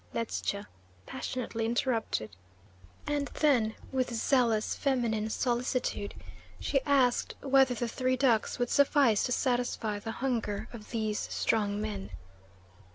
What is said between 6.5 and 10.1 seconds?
she asked whether the three ducks would suffice to satisfy